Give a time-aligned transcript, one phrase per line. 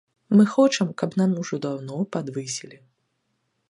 [0.37, 2.85] Мы хочам, каб нам ужо даўно падвысілі.